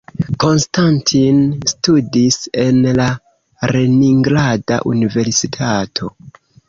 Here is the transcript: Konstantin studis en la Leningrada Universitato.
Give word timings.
Konstantin 0.43 1.43
studis 1.73 2.39
en 2.63 2.81
la 3.01 3.09
Leningrada 3.73 4.79
Universitato. 4.95 6.11